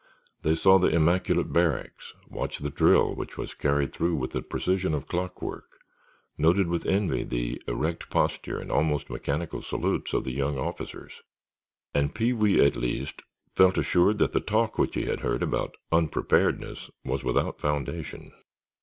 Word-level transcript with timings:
They 0.41 0.55
saw 0.55 0.79
the 0.79 0.87
immaculate 0.87 1.53
barracks, 1.53 2.15
watched 2.27 2.63
the 2.63 2.71
drill 2.71 3.13
which 3.13 3.37
was 3.37 3.53
carried 3.53 3.93
through 3.93 4.15
with 4.15 4.31
the 4.31 4.41
precision 4.41 4.95
of 4.95 5.07
clock 5.07 5.43
work, 5.43 5.77
noted 6.39 6.65
with 6.69 6.87
envy 6.87 7.23
the 7.23 7.61
erect 7.67 8.09
posture 8.09 8.57
and 8.57 8.71
almost 8.71 9.11
mechanical 9.11 9.61
salutes 9.61 10.13
of 10.13 10.23
the 10.23 10.33
young 10.33 10.57
officers, 10.57 11.21
and 11.93 12.15
Pee 12.15 12.33
wee, 12.33 12.65
at 12.65 12.75
least, 12.75 13.21
felt 13.53 13.77
assured 13.77 14.17
that 14.17 14.33
the 14.33 14.39
talk 14.41 14.79
which 14.79 14.95
he 14.95 15.05
had 15.05 15.19
heard 15.19 15.43
about 15.43 15.77
unpreparedness 15.91 16.89
was 17.05 17.23
without 17.23 17.59
foundation. 17.59 18.31